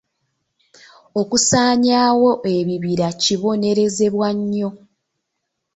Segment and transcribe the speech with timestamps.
[1.21, 4.69] Okusaanyaawo ebibira kibonerezebwa nnyo.